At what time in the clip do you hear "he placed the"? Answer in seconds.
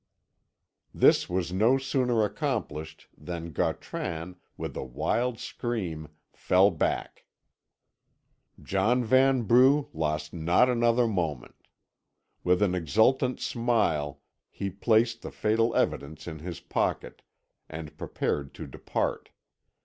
14.49-15.29